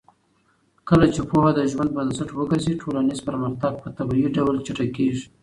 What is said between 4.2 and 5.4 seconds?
ډول چټکېږي.